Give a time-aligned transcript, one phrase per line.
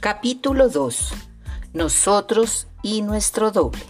[0.00, 1.12] Capítulo 2.
[1.74, 3.82] Nosotros y nuestro doble.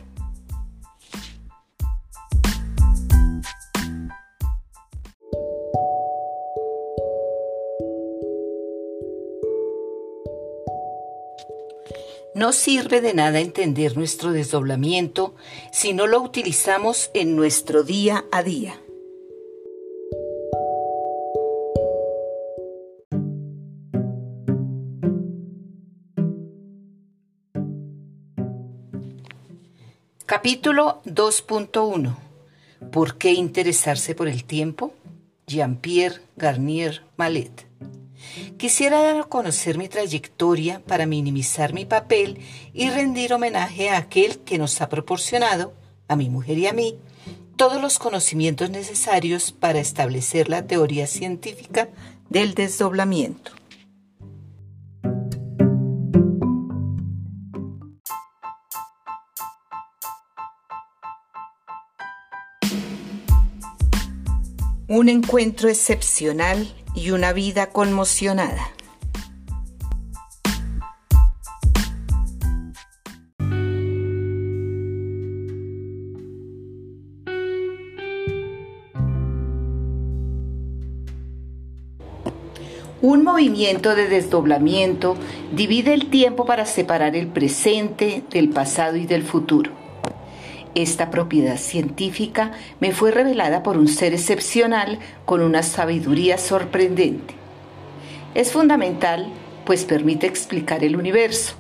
[12.35, 15.37] No sirve de nada entender nuestro desdoblamiento
[15.71, 18.81] si no lo utilizamos en nuestro día a día.
[30.43, 32.17] Capítulo 2.1
[32.91, 34.95] ¿Por qué interesarse por el tiempo?
[35.47, 37.67] Jean-Pierre Garnier Mallet.
[38.57, 42.39] Quisiera dar a conocer mi trayectoria para minimizar mi papel
[42.73, 45.75] y rendir homenaje a aquel que nos ha proporcionado,
[46.09, 46.97] a mi mujer y a mí,
[47.57, 51.91] todos los conocimientos necesarios para establecer la teoría científica
[52.31, 53.60] del desdoblamiento.
[65.01, 68.69] Un encuentro excepcional y una vida conmocionada.
[83.01, 85.17] Un movimiento de desdoblamiento
[85.51, 89.90] divide el tiempo para separar el presente del pasado y del futuro.
[90.75, 97.35] Esta propiedad científica me fue revelada por un ser excepcional con una sabiduría sorprendente.
[98.35, 99.27] Es fundamental,
[99.65, 101.55] pues permite explicar el universo,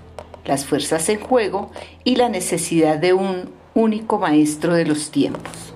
[0.45, 1.73] las fuerzas en juego
[2.05, 5.75] y la necesidad de un único maestro de los tiempos.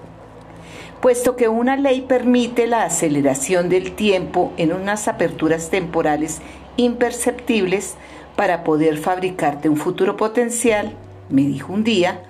[1.00, 6.40] Puesto que una ley permite la aceleración del tiempo en unas aperturas temporales
[6.77, 7.94] imperceptibles
[8.36, 10.95] para poder fabricarte un futuro potencial,
[11.28, 12.22] me dijo un día,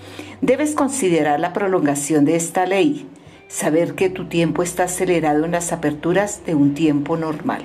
[0.45, 3.09] debes considerar la prolongación de esta ley,
[3.49, 7.63] saber que tu tiempo está acelerado en las aperturas de un tiempo normal.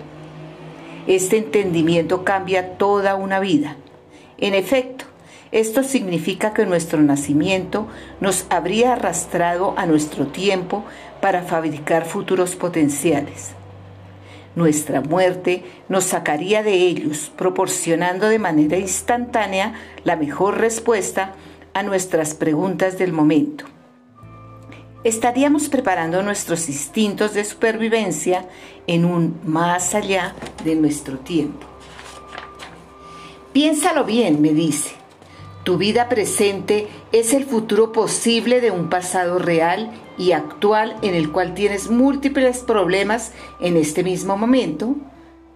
[1.06, 3.76] Este entendimiento cambia toda una vida.
[4.38, 5.04] En efecto,
[5.52, 7.88] esto significa que nuestro nacimiento
[8.22, 10.86] nos habría arrastrado a nuestro tiempo
[11.20, 13.52] para fabricar futuros potenciales.
[14.56, 19.74] Nuestra muerte nos sacaría de ellos, proporcionando de manera instantánea
[20.06, 21.34] la mejor respuesta
[21.84, 23.66] nuestras preguntas del momento.
[25.04, 28.48] Estaríamos preparando nuestros instintos de supervivencia
[28.86, 31.66] en un más allá de nuestro tiempo.
[33.54, 34.92] Piénsalo bien, me dice.
[35.64, 41.32] Tu vida presente es el futuro posible de un pasado real y actual en el
[41.32, 44.96] cual tienes múltiples problemas en este mismo momento,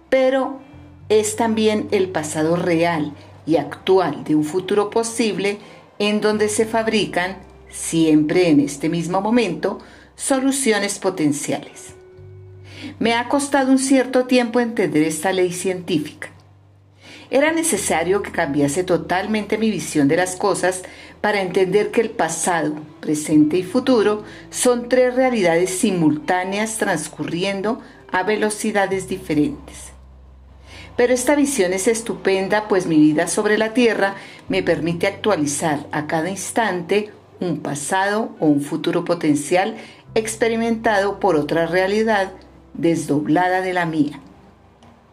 [0.08, 0.60] pero
[1.08, 3.12] es también el pasado real
[3.46, 5.58] y actual de un futuro posible
[5.98, 7.36] en donde se fabrican,
[7.70, 9.78] siempre en este mismo momento,
[10.16, 11.94] soluciones potenciales.
[12.98, 16.28] Me ha costado un cierto tiempo entender esta ley científica.
[17.30, 20.82] Era necesario que cambiase totalmente mi visión de las cosas
[21.20, 27.80] para entender que el pasado, presente y futuro son tres realidades simultáneas transcurriendo
[28.12, 29.93] a velocidades diferentes.
[30.96, 34.14] Pero esta visión es estupenda, pues mi vida sobre la Tierra
[34.48, 37.10] me permite actualizar a cada instante
[37.40, 39.76] un pasado o un futuro potencial
[40.14, 42.32] experimentado por otra realidad
[42.74, 44.20] desdoblada de la mía.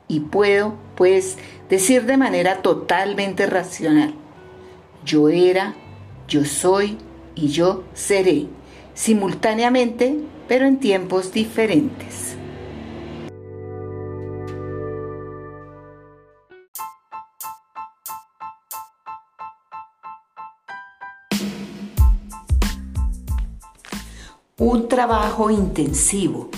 [0.07, 1.37] Y puedo, pues,
[1.69, 4.13] decir de manera totalmente racional,
[5.03, 5.73] yo era,
[6.27, 6.97] yo soy
[7.33, 8.47] y yo seré,
[8.93, 12.35] simultáneamente, pero en tiempos diferentes.
[24.61, 26.51] Un trabajo intensivo.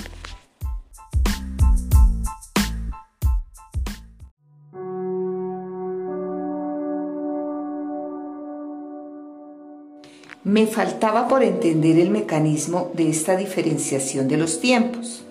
[10.44, 15.24] Me faltaba por entender el mecanismo de esta diferenciación de los tiempos.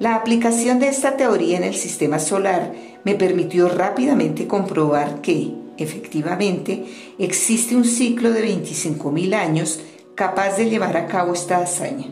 [0.00, 2.72] La aplicación de esta teoría en el sistema solar
[3.04, 6.86] me permitió rápidamente comprobar que, efectivamente,
[7.20, 9.78] existe un ciclo de 25.000 años
[10.14, 12.06] capaz de llevar a cabo esta hazaña.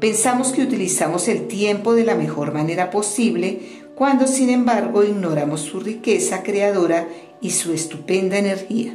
[0.00, 5.80] Pensamos que utilizamos el tiempo de la mejor manera posible cuando sin embargo ignoramos su
[5.80, 7.08] riqueza creadora
[7.40, 8.94] y su estupenda energía.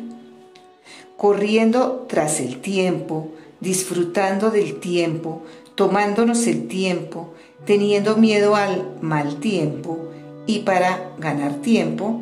[1.18, 3.30] Corriendo tras el tiempo,
[3.60, 5.44] disfrutando del tiempo,
[5.76, 7.34] tomándonos el tiempo,
[7.66, 9.98] teniendo miedo al mal tiempo
[10.46, 12.22] y para ganar tiempo,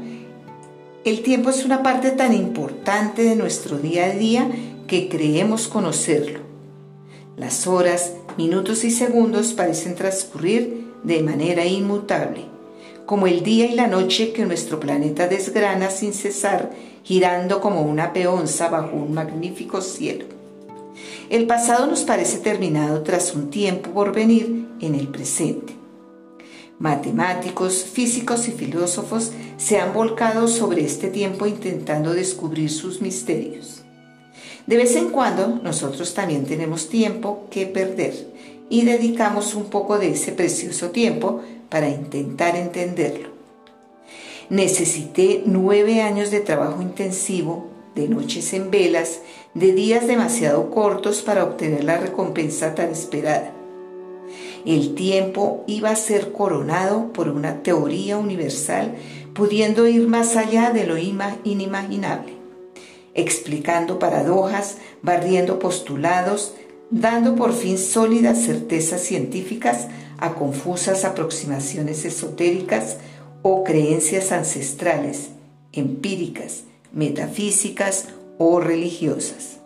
[1.05, 4.51] El tiempo es una parte tan importante de nuestro día a día
[4.89, 6.39] que creemos conocerlo.
[7.37, 12.45] Las horas, minutos y segundos parecen transcurrir de manera inmutable,
[13.05, 16.71] como el día y la noche que nuestro planeta desgrana sin cesar,
[17.03, 20.25] girando como una peonza bajo un magnífico cielo.
[21.29, 25.75] El pasado nos parece terminado tras un tiempo por venir en el presente.
[26.79, 33.78] Matemáticos, físicos y filósofos se han volcado sobre este tiempo intentando descubrir sus misterios.
[34.69, 38.13] De vez en cuando nosotros también tenemos tiempo que perder
[38.69, 43.29] y dedicamos un poco de ese precioso tiempo para intentar entenderlo.
[44.51, 49.21] Necesité nueve años de trabajo intensivo, de noches en velas,
[49.55, 53.51] de días demasiado cortos para obtener la recompensa tan esperada.
[54.67, 58.93] El tiempo iba a ser coronado por una teoría universal
[59.33, 62.38] pudiendo ir más allá de lo inimaginable,
[63.13, 66.53] explicando paradojas, barriendo postulados,
[66.91, 72.97] dando por fin sólidas certezas científicas a confusas aproximaciones esotéricas
[73.41, 75.29] o creencias ancestrales,
[75.71, 78.05] empíricas, metafísicas
[78.37, 79.59] o religiosas.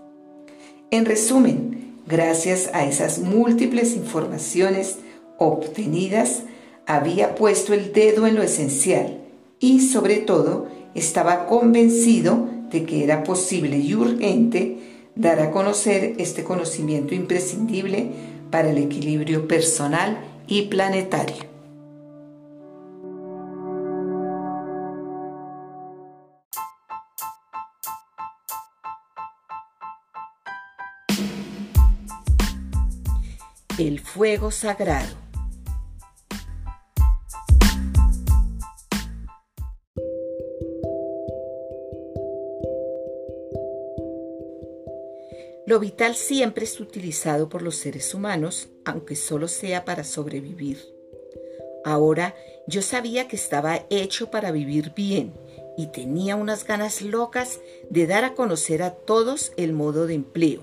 [0.92, 4.98] En resumen, gracias a esas múltiples informaciones
[5.40, 6.44] obtenidas,
[6.86, 9.22] había puesto el dedo en lo esencial
[9.60, 14.80] y sobre todo estaba convencido de que era posible y urgente
[15.16, 18.12] dar a conocer este conocimiento imprescindible
[18.52, 20.18] para el equilibrio personal
[20.48, 21.54] y planetario.
[33.78, 35.23] el fuego sagrado.
[45.74, 50.78] Lo vital siempre es utilizado por los seres humanos, aunque solo sea para sobrevivir.
[51.84, 52.36] Ahora
[52.68, 55.34] yo sabía que estaba hecho para vivir bien
[55.76, 57.60] y tenía unas ganas locas
[57.90, 60.62] de dar a conocer a todos el modo de empleo,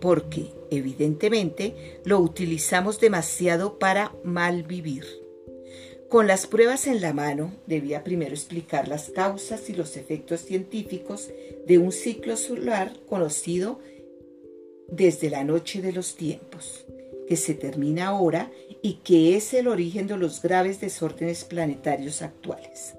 [0.00, 5.04] porque evidentemente, lo utilizamos demasiado para mal vivir.
[6.08, 11.28] Con las pruebas en la mano, debía primero explicar las causas y los efectos científicos
[11.66, 13.80] de un ciclo solar conocido
[14.90, 16.86] desde la noche de los tiempos,
[17.28, 18.50] que se termina ahora
[18.82, 22.94] y que es el origen de los graves desórdenes planetarios actuales.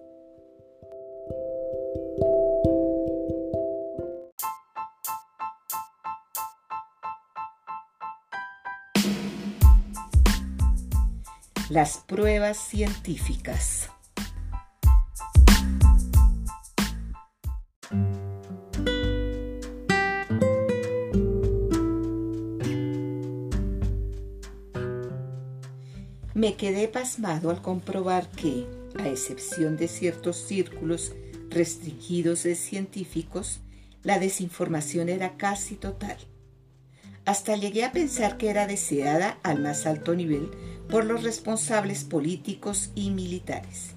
[11.72, 13.90] las pruebas científicas.
[26.42, 28.66] Me quedé pasmado al comprobar que,
[28.98, 31.14] a excepción de ciertos círculos
[31.52, 33.60] restringidos de científicos,
[34.02, 36.18] la desinformación era casi total.
[37.26, 40.50] Hasta llegué a pensar que era deseada al más alto nivel
[40.90, 43.92] por los responsables políticos y militares.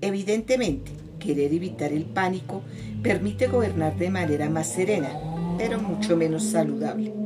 [0.00, 2.62] Evidentemente, querer evitar el pánico
[3.02, 5.10] permite gobernar de manera más serena,
[5.58, 7.25] pero mucho menos saludable.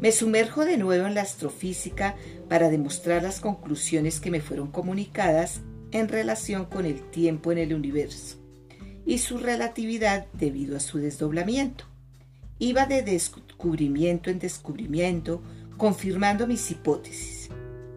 [0.00, 2.16] Me sumerjo de nuevo en la astrofísica
[2.48, 5.60] para demostrar las conclusiones que me fueron comunicadas
[5.92, 8.36] en relación con el tiempo en el universo
[9.04, 11.84] y su relatividad debido a su desdoblamiento.
[12.58, 15.42] Iba de descubrimiento en descubrimiento,
[15.76, 17.50] confirmando mis hipótesis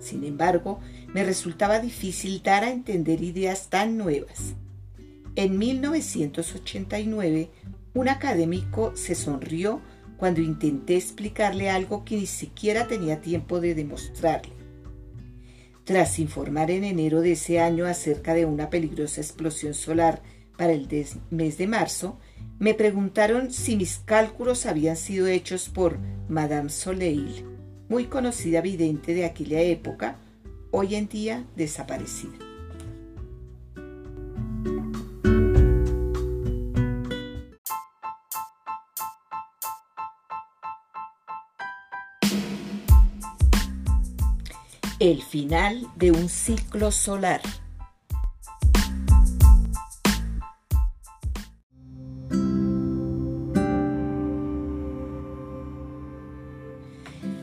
[0.03, 0.79] sin embargo,
[1.13, 4.53] me resultaba difícil dar a entender ideas tan nuevas.
[5.35, 7.49] En 1989,
[7.93, 9.81] un académico se sonrió
[10.17, 14.53] cuando intenté explicarle algo que ni siquiera tenía tiempo de demostrarle.
[15.83, 20.21] Tras informar en enero de ese año acerca de una peligrosa explosión solar
[20.57, 20.87] para el
[21.29, 22.19] mes de marzo,
[22.59, 25.97] me preguntaron si mis cálculos habían sido hechos por
[26.29, 27.53] Madame Soleil
[27.93, 30.17] muy conocida vidente de aquella época,
[30.71, 32.52] hoy en día desaparecida.
[45.05, 47.41] El final de un ciclo solar.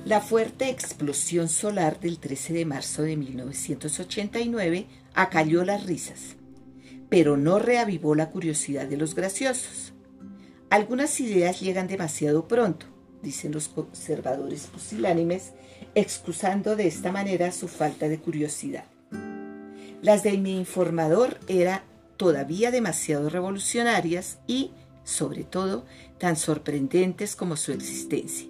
[0.06, 6.36] La fuerte explosión solar del 13 de marzo de 1989 acalló las risas,
[7.10, 9.92] pero no reavivó la curiosidad de los graciosos.
[10.70, 12.86] Algunas ideas llegan demasiado pronto,
[13.22, 15.52] dicen los conservadores pusilánimes,
[15.94, 18.84] excusando de esta manera su falta de curiosidad.
[20.02, 21.82] Las de mi informador eran
[22.16, 24.72] todavía demasiado revolucionarias y,
[25.04, 25.84] sobre todo,
[26.18, 28.46] tan sorprendentes como su existencia.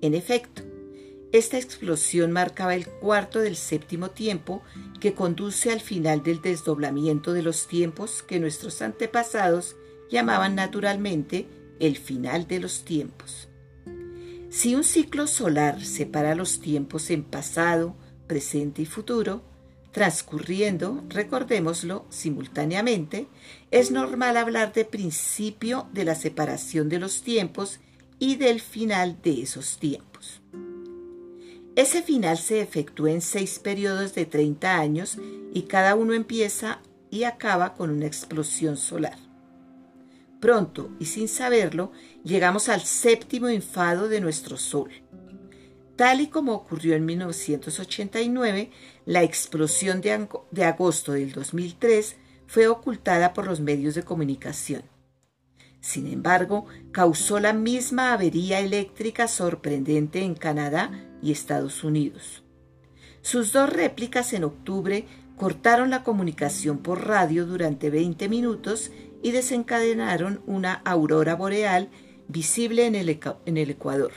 [0.00, 0.62] En efecto,
[1.32, 4.62] esta explosión marcaba el cuarto del séptimo tiempo
[5.00, 9.76] que conduce al final del desdoblamiento de los tiempos que nuestros antepasados
[10.10, 11.48] llamaban naturalmente
[11.80, 13.48] el final de los tiempos.
[14.56, 17.96] Si un ciclo solar separa los tiempos en pasado,
[18.28, 19.42] presente y futuro,
[19.90, 23.26] transcurriendo, recordémoslo, simultáneamente,
[23.72, 27.80] es normal hablar de principio de la separación de los tiempos
[28.20, 30.40] y del final de esos tiempos.
[31.74, 35.18] Ese final se efectúa en seis periodos de 30 años
[35.52, 36.80] y cada uno empieza
[37.10, 39.23] y acaba con una explosión solar.
[40.44, 41.90] Pronto y sin saberlo,
[42.22, 44.90] llegamos al séptimo enfado de nuestro Sol.
[45.96, 48.70] Tal y como ocurrió en 1989,
[49.06, 54.82] la explosión de, de agosto del 2003 fue ocultada por los medios de comunicación.
[55.80, 60.90] Sin embargo, causó la misma avería eléctrica sorprendente en Canadá
[61.22, 62.42] y Estados Unidos.
[63.22, 68.90] Sus dos réplicas en octubre cortaron la comunicación por radio durante 20 minutos
[69.24, 71.88] y desencadenaron una aurora boreal
[72.28, 74.12] visible en el, en el Ecuador,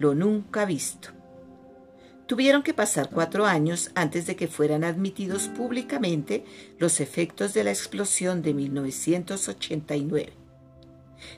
[0.00, 1.10] lo nunca visto.
[2.26, 6.44] Tuvieron que pasar cuatro años antes de que fueran admitidos públicamente
[6.78, 10.32] los efectos de la explosión de 1989.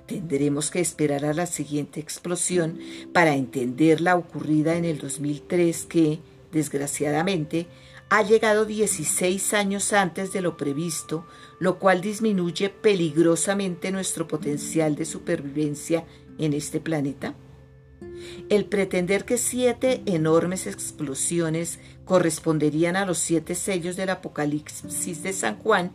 [0.07, 2.79] Tendremos que esperar a la siguiente explosión
[3.13, 7.67] para entender la ocurrida en el 2003 que, desgraciadamente,
[8.09, 11.27] ha llegado 16 años antes de lo previsto,
[11.59, 16.05] lo cual disminuye peligrosamente nuestro potencial de supervivencia
[16.39, 17.35] en este planeta?
[18.49, 25.57] El pretender que siete enormes explosiones corresponderían a los siete sellos del Apocalipsis de San
[25.57, 25.93] Juan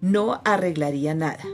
[0.00, 1.44] no arreglaría nada.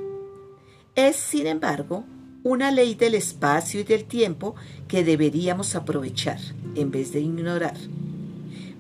[0.95, 2.05] Es, sin embargo,
[2.43, 4.57] una ley del espacio y del tiempo
[4.89, 6.39] que deberíamos aprovechar
[6.75, 7.77] en vez de ignorar.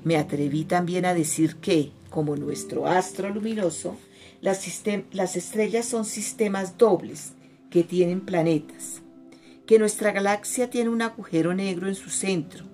[0.04, 3.96] Me atreví también a decir que, como nuestro astro luminoso,
[4.40, 4.66] las,
[5.12, 7.32] las, estrellas son sistemas dobles
[7.70, 9.02] que tienen planetas,
[9.66, 12.64] que nuestra galaxia tiene un agujero negro en su centro,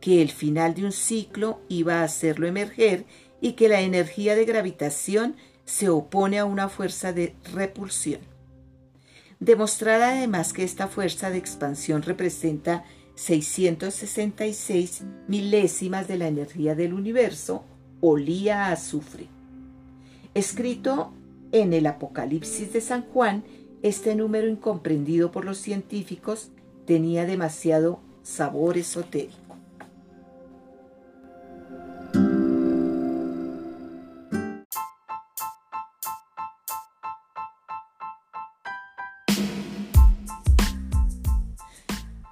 [0.00, 3.06] que el final de un ciclo iba a hacerlo emerger
[3.40, 8.20] y que la energía de gravitación se opone a una fuerza de repulsión.
[9.40, 12.84] Demostrar además que esta fuerza de expansión representa
[13.14, 17.64] 666 milésimas de la energía del universo,
[18.00, 19.28] olía a azufre.
[20.34, 21.12] Escrito
[21.52, 23.44] en el Apocalipsis de San Juan,
[23.82, 26.50] este número incomprendido por los científicos
[26.86, 29.44] tenía demasiado sabor esotérico.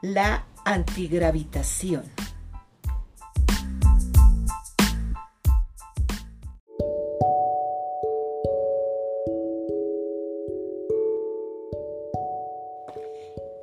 [0.02, 2.04] la antigravitación.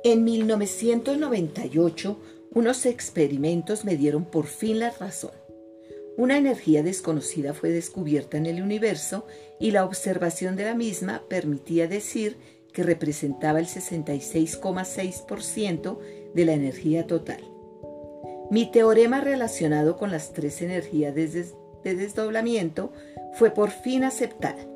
[0.02, 2.18] En 1998,
[2.52, 5.30] unos experimentos me dieron por fin la razón.
[6.16, 9.26] Una energía desconocida fue descubierta en el universo
[9.58, 12.36] y la observación de la misma permitía decir
[12.72, 15.98] que representaba el 66,6%
[16.34, 17.40] de la energía total.
[18.50, 22.92] Mi teorema relacionado con las tres energías de, desdoblamiento
[23.34, 24.66] fue por fin aceptada.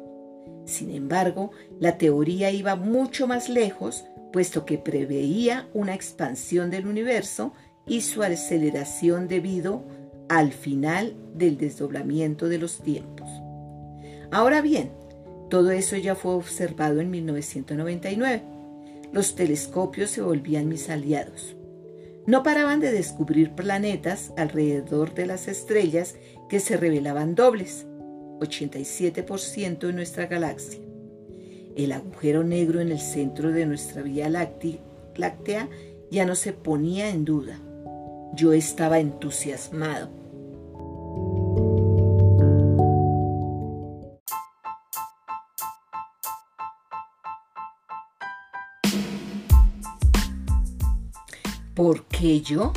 [0.64, 7.52] Sin embargo, la teoría iba mucho más lejos, puesto que preveía una expansión del universo
[7.86, 9.84] y su aceleración debido
[10.28, 13.28] al final del desdoblamiento de los tiempos.
[14.30, 14.90] Ahora bien,
[15.48, 18.54] todo eso ya fue observado en 1999
[19.14, 21.54] los telescopios se volvían mis aliados.
[22.26, 26.16] No paraban de descubrir planetas alrededor de las estrellas
[26.48, 27.86] que se revelaban dobles,
[28.40, 30.80] 87% en nuestra galaxia.
[31.76, 35.68] El agujero negro en el centro de nuestra Vía Láctea
[36.10, 37.60] ya no se ponía en duda.
[38.34, 40.08] Yo estaba entusiasmado.
[51.74, 52.72] ¿Por qué yo?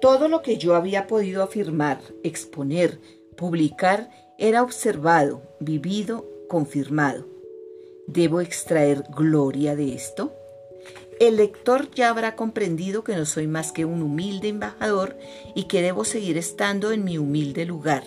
[0.00, 3.00] Todo lo que yo había podido afirmar, exponer,
[3.36, 7.26] publicar, era observado, vivido, confirmado.
[8.06, 10.39] ¿Debo extraer gloria de esto?
[11.20, 15.18] El lector ya habrá comprendido que no soy más que un humilde embajador
[15.54, 18.04] y que debo seguir estando en mi humilde lugar.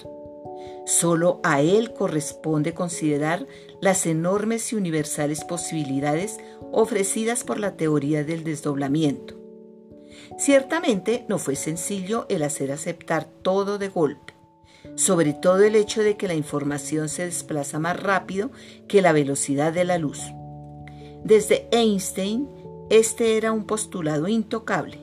[0.88, 3.46] Solo a él corresponde considerar
[3.82, 6.40] las enormes y universales posibilidades
[6.72, 9.36] ofrecidas por la teoría del desdoblamiento.
[10.40, 14.34] Ciertamente no fue sencillo el hacer aceptar todo de golpe,
[14.96, 18.50] sobre todo el hecho de que la información se desplaza más rápido
[18.88, 20.20] que la velocidad de la luz.
[21.24, 22.50] Desde Einstein,
[22.90, 25.00] este era un postulado intocable.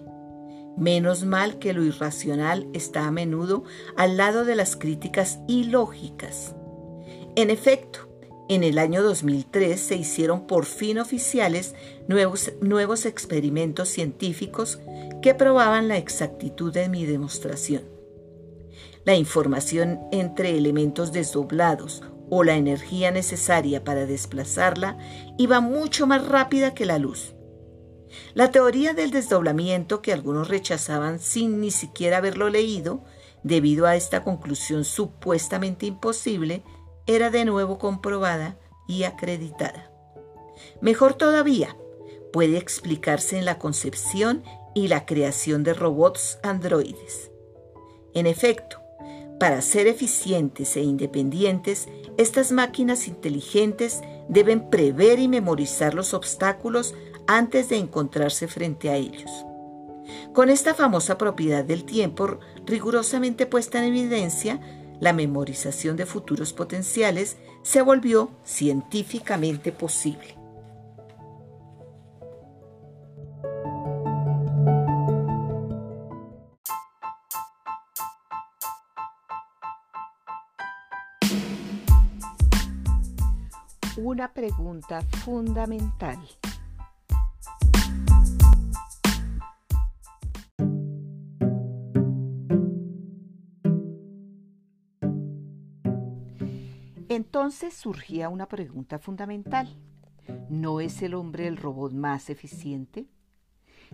[0.77, 3.65] Menos mal que lo irracional está a menudo
[3.97, 6.55] al lado de las críticas ilógicas.
[7.37, 8.09] En efecto,
[8.49, 11.75] en el año 2003 se hicieron por fin oficiales
[12.09, 14.81] nuevos, nuevos, experimentos científicos
[15.23, 17.85] que probaban la exactitud de mi demostración.
[19.05, 24.99] La información entre elementos desdoblados o la energía necesaria para desplazarla
[25.39, 27.35] iba mucho más rápida que la luz.
[28.35, 33.05] La teoría del desdoblamiento que algunos rechazaban sin ni siquiera haberlo leído,
[33.43, 36.63] debido a esta conclusión supuestamente imposible,
[37.07, 39.91] era de nuevo comprobada y acreditada.
[40.81, 41.77] Mejor todavía,
[42.33, 47.31] puede explicarse en la concepción y la creación de robots androides.
[48.15, 48.81] En efecto,
[49.39, 51.89] para ser eficientes e independientes,
[52.19, 56.95] estas máquinas inteligentes deben prever y memorizar los obstáculos
[57.31, 59.31] antes de encontrarse frente a ellos.
[60.33, 64.61] Con esta famosa propiedad del tiempo rigurosamente puesta en evidencia,
[64.99, 70.37] la memorización de futuros potenciales se volvió científicamente posible.
[83.97, 86.19] Una pregunta fundamental.
[97.11, 99.77] Entonces surgía una pregunta fundamental.
[100.49, 103.09] ¿No es el hombre el robot más eficiente?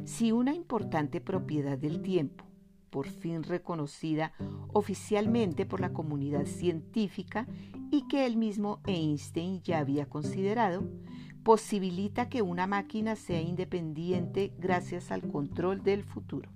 [0.04, 2.44] Si una importante propiedad del tiempo,
[2.90, 4.34] por fin reconocida
[4.70, 7.46] oficialmente por la comunidad científica
[7.90, 10.86] y que el mismo Einstein ya había considerado,
[11.42, 16.50] posibilita que una máquina sea independiente gracias al control del futuro.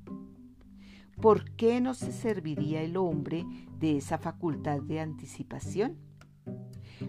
[1.23, 3.47] ¿Por qué no se serviría el hombre
[3.79, 6.10] de esa facultad de anticipación?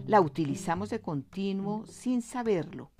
[0.06, 2.90] La utilizamos de continuo sin saberlo,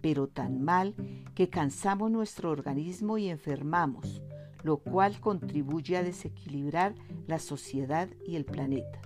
[0.00, 0.94] pero tan mal
[1.34, 4.22] que cansamos nuestro organismo y enfermamos,
[4.62, 6.94] lo cual contribuye a desequilibrar
[7.26, 9.00] la sociedad y el planeta.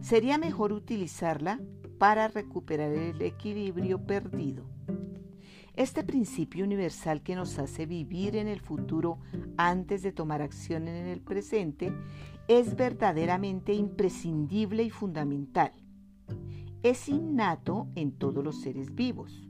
[0.00, 1.60] Sería mejor utilizarla
[1.98, 4.64] para recuperar el equilibrio perdido.
[5.74, 9.18] Este principio universal que nos hace vivir en el futuro
[9.56, 11.92] antes de tomar acción en el presente
[12.46, 15.72] es verdaderamente imprescindible y fundamental
[16.84, 19.48] es innato en todos los seres vivos.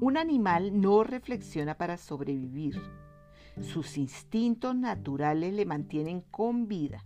[0.00, 2.80] Un animal no reflexiona para sobrevivir.
[3.60, 7.04] Sus instintos naturales le mantienen con vida.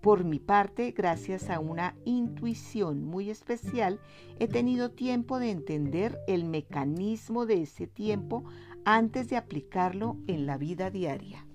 [0.00, 4.00] Por mi parte, gracias a una intuición muy especial,
[4.38, 8.44] he tenido tiempo de entender el mecanismo de ese tiempo
[8.86, 11.46] antes de aplicarlo en la vida diaria.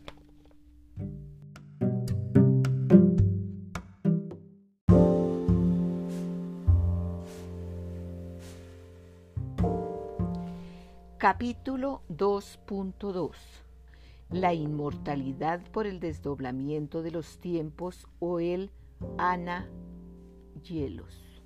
[11.20, 13.34] Capítulo 2.2
[14.30, 18.72] La inmortalidad por el desdoblamiento de los tiempos o el
[20.64, 21.42] hielos.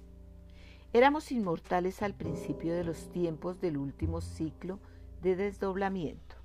[0.94, 4.78] Éramos inmortales al principio de los tiempos del último ciclo
[5.24, 6.36] de desdoblamiento.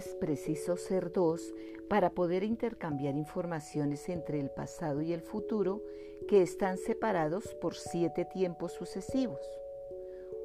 [0.00, 1.52] Es preciso ser dos
[1.90, 5.82] para poder intercambiar informaciones entre el pasado y el futuro
[6.26, 9.42] que están separados por siete tiempos sucesivos.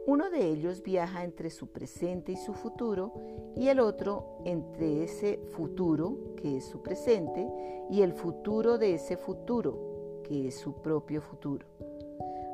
[0.07, 3.13] Uno de ellos viaja entre su presente y su futuro
[3.55, 7.47] y el otro entre ese futuro, que es su presente,
[7.89, 11.65] y el futuro de ese futuro, que es su propio futuro.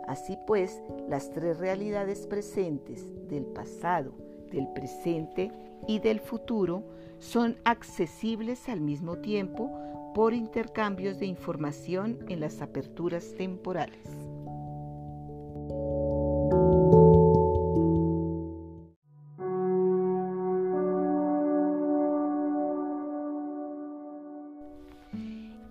[0.07, 4.11] Así pues, las tres realidades presentes del pasado,
[4.51, 5.51] del presente
[5.87, 6.83] y del futuro
[7.19, 9.71] son accesibles al mismo tiempo
[10.13, 14.09] por intercambios de información en las aperturas temporales.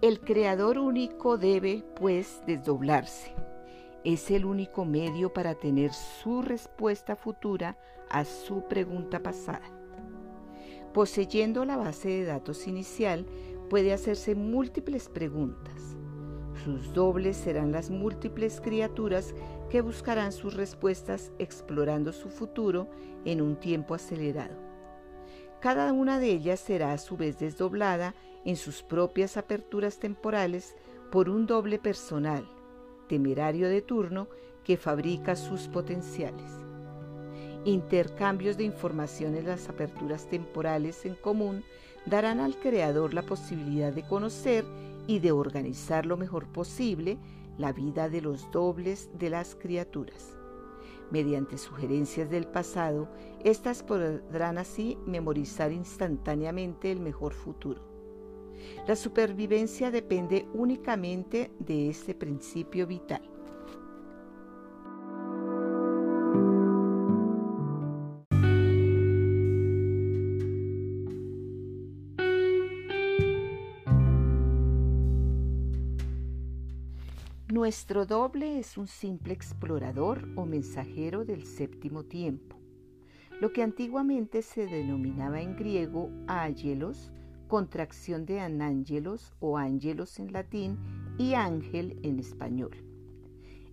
[0.03, 3.35] El creador único debe, pues, desdoblarse.
[4.03, 7.77] Es el único medio para tener su respuesta futura
[8.09, 9.80] a su pregunta pasada.
[10.93, 13.27] Poseyendo la base de datos inicial,
[13.69, 15.97] puede hacerse múltiples preguntas.
[16.65, 19.35] Sus dobles serán las múltiples criaturas
[19.71, 22.89] que buscarán sus respuestas explorando su futuro
[23.25, 24.57] en un tiempo acelerado.
[25.61, 30.75] Cada una de ellas será a su vez desdoblada en sus propias aperturas temporales
[31.13, 32.49] por un doble personal,
[33.09, 34.29] temerario de turno,
[34.65, 36.70] que fabrica sus potenciales.
[37.65, 41.63] Intercambios de información en las aperturas temporales en común
[42.07, 44.65] darán al creador la posibilidad de conocer
[45.07, 47.19] y de organizar lo mejor posible
[47.59, 50.39] la vida de los dobles de las criaturas.
[51.11, 53.09] Mediante sugerencias del pasado,
[53.45, 57.83] éstas podrán así memorizar instantáneamente el mejor futuro.
[58.87, 63.23] La supervivencia depende únicamente de este principio vital.
[77.61, 82.57] Nuestro doble es un simple explorador o mensajero del séptimo tiempo,
[83.39, 87.13] lo que antiguamente se denominaba en griego ángelos,
[87.49, 90.79] contracción de anángelos o ángelos en latín
[91.19, 92.83] y ángel en español.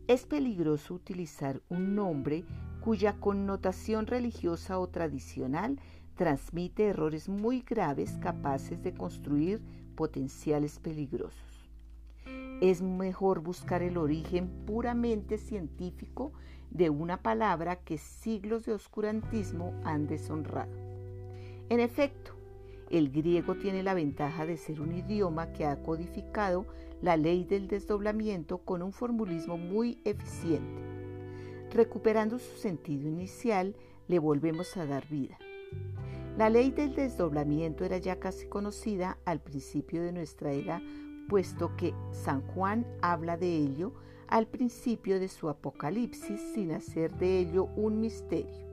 [0.07, 2.43] Es peligroso utilizar un nombre
[2.81, 5.79] cuya connotación religiosa o tradicional
[6.15, 9.61] transmite errores muy graves capaces de construir
[9.95, 11.56] potenciales peligrosos
[12.61, 16.31] es mejor buscar el origen puramente científico
[16.71, 20.75] de una palabra que siglos de oscurantismo han deshonrado.
[21.69, 22.33] En efecto,
[22.89, 26.65] el griego tiene la ventaja de ser un idioma que ha codificado
[27.01, 30.81] la ley del desdoblamiento con un formulismo muy eficiente.
[31.71, 33.75] Recuperando su sentido inicial,
[34.07, 35.37] le volvemos a dar vida.
[36.37, 40.81] La ley del desdoblamiento era ya casi conocida al principio de nuestra era
[41.27, 43.93] puesto que San Juan habla de ello
[44.27, 48.67] al principio de su Apocalipsis sin hacer de ello un misterio.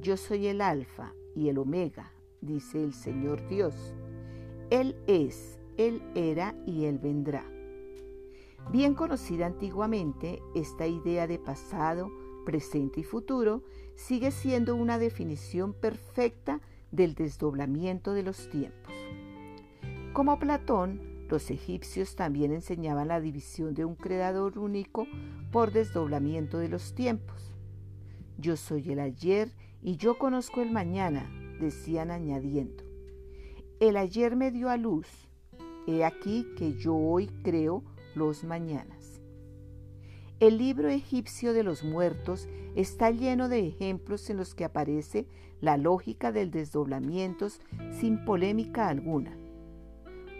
[0.00, 3.94] Yo soy el Alfa y el Omega, dice el Señor Dios.
[4.70, 7.44] Él es, Él era y Él vendrá.
[8.70, 12.10] Bien conocida antiguamente, esta idea de pasado,
[12.44, 13.62] presente y futuro
[13.94, 18.92] sigue siendo una definición perfecta del desdoblamiento de los tiempos.
[20.12, 25.06] Como Platón, los egipcios también enseñaban la división de un creador único
[25.50, 27.54] por desdoblamiento de los tiempos.
[28.36, 31.26] Yo soy el ayer y yo conozco el mañana,
[31.58, 32.84] decían añadiendo.
[33.80, 35.06] El ayer me dio a luz,
[35.86, 37.82] he aquí que yo hoy creo
[38.14, 39.22] los mañanas.
[40.38, 45.26] El libro egipcio de los muertos está lleno de ejemplos en los que aparece
[45.62, 47.48] la lógica del desdoblamiento
[47.98, 49.41] sin polémica alguna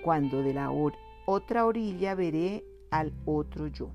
[0.03, 0.71] cuando de la
[1.27, 3.91] otra orilla veré al otro yo.